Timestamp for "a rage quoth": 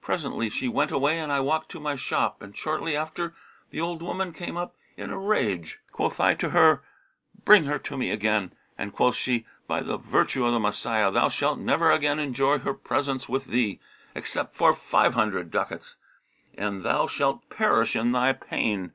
5.10-6.18